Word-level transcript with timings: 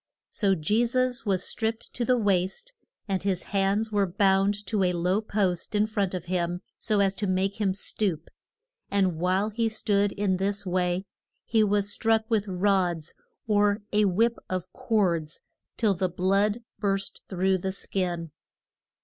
So 0.31 0.55
Je 0.55 0.83
sus 0.83 1.27
was 1.27 1.43
stripped 1.43 1.93
to 1.93 2.03
the 2.03 2.17
waist, 2.17 2.73
and 3.07 3.21
his 3.21 3.43
hands 3.53 3.91
were 3.91 4.07
bound 4.07 4.65
to 4.65 4.81
a 4.83 4.93
low 4.93 5.21
post 5.21 5.75
in 5.75 5.85
front 5.85 6.15
of 6.15 6.25
him 6.25 6.61
so 6.79 7.01
as 7.01 7.13
to 7.13 7.27
make 7.27 7.61
him 7.61 7.75
stoop, 7.75 8.29
and 8.89 9.19
while 9.19 9.51
he 9.51 9.69
stood 9.69 10.11
in 10.13 10.37
this 10.37 10.65
way 10.65 11.05
he 11.45 11.63
was 11.63 11.91
struck 11.93 12.25
with 12.31 12.47
rods, 12.47 13.13
or 13.47 13.83
a 13.93 14.05
whip 14.05 14.37
of 14.49 14.73
cords, 14.73 15.41
till 15.77 15.93
the 15.93 16.09
blood 16.09 16.63
burst 16.79 17.21
through 17.29 17.59
the 17.59 17.71
skin. 17.71 18.31